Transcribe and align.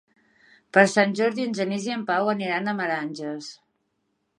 Per 0.77 0.83
Sant 0.93 1.13
Jordi 1.21 1.47
en 1.49 1.55
Genís 1.59 1.87
i 1.91 1.95
en 1.99 2.09
Pau 2.11 2.35
aniran 2.37 2.73
a 2.75 2.79
Meranges. 2.83 3.57